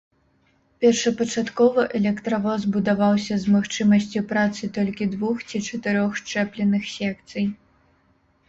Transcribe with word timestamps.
Першапачаткова 0.83 1.83
электравоз 1.99 2.61
будаваўся 2.77 3.35
з 3.43 3.53
магчымасцю 3.57 4.23
працы 4.31 4.63
толькі 4.79 5.09
двух 5.13 5.35
ці 5.53 5.57
чатырох 5.69 6.11
счэпленых 6.27 6.83
секцый. 6.97 7.45